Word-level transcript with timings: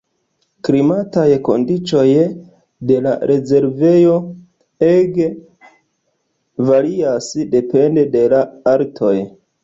Klimataj 0.67 1.23
kondiĉoj 1.47 2.13
de 2.91 2.95
la 3.07 3.11
rezervejo 3.31 4.15
ege 4.87 5.27
varias 6.71 7.27
depende 7.57 8.07
de 8.17 8.25
la 8.35 8.41
altoj. 8.73 9.13